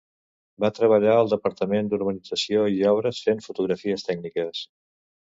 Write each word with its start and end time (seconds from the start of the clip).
Va 0.63 0.69
treballar 0.75 1.17
al 1.17 1.27
Departament 1.33 1.91
d'Urbanització 1.91 2.63
i 2.77 2.81
Obres 2.93 3.19
fent 3.27 3.43
fotografies 3.49 4.07
tècniques. 4.09 4.63